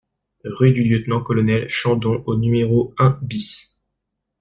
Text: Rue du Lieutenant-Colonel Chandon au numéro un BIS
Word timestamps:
Rue 0.45 0.71
du 0.71 0.83
Lieutenant-Colonel 0.83 1.69
Chandon 1.69 2.23
au 2.25 2.35
numéro 2.35 2.91
un 2.97 3.19
BIS 3.21 3.69